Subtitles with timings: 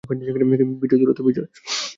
[0.81, 1.21] বিজয়, দূরত্ব।